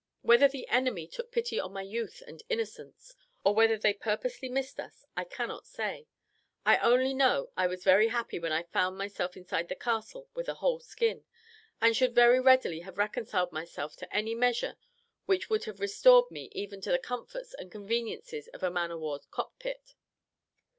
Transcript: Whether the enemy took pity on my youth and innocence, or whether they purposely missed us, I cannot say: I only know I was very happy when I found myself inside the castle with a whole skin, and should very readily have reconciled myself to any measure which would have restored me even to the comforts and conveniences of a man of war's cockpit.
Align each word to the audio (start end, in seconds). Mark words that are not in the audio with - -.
Whether 0.23 0.47
the 0.47 0.67
enemy 0.67 1.05
took 1.05 1.31
pity 1.31 1.59
on 1.59 1.73
my 1.73 1.83
youth 1.83 2.23
and 2.25 2.41
innocence, 2.49 3.13
or 3.43 3.53
whether 3.53 3.77
they 3.77 3.93
purposely 3.93 4.49
missed 4.49 4.79
us, 4.79 5.05
I 5.15 5.23
cannot 5.25 5.67
say: 5.67 6.07
I 6.65 6.77
only 6.79 7.13
know 7.13 7.51
I 7.55 7.67
was 7.67 7.83
very 7.83 8.07
happy 8.07 8.39
when 8.39 8.51
I 8.51 8.63
found 8.63 8.97
myself 8.97 9.37
inside 9.37 9.67
the 9.67 9.75
castle 9.75 10.27
with 10.33 10.49
a 10.49 10.55
whole 10.55 10.79
skin, 10.79 11.23
and 11.79 11.95
should 11.95 12.15
very 12.15 12.39
readily 12.39 12.79
have 12.79 12.97
reconciled 12.97 13.51
myself 13.51 13.95
to 13.97 14.11
any 14.11 14.33
measure 14.33 14.75
which 15.27 15.51
would 15.51 15.65
have 15.65 15.79
restored 15.79 16.31
me 16.31 16.49
even 16.51 16.81
to 16.81 16.91
the 16.91 16.97
comforts 16.97 17.53
and 17.53 17.71
conveniences 17.71 18.47
of 18.55 18.63
a 18.63 18.71
man 18.71 18.89
of 18.89 19.01
war's 19.01 19.27
cockpit. 19.29 19.93